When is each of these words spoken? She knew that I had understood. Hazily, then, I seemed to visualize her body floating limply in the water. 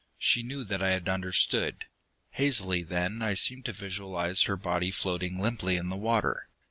She 0.17 0.41
knew 0.41 0.63
that 0.63 0.81
I 0.81 0.89
had 0.93 1.07
understood. 1.07 1.85
Hazily, 2.31 2.81
then, 2.81 3.21
I 3.21 3.35
seemed 3.35 3.65
to 3.65 3.71
visualize 3.71 4.41
her 4.45 4.57
body 4.57 4.89
floating 4.89 5.37
limply 5.39 5.75
in 5.75 5.89
the 5.89 5.95
water. 5.95 6.47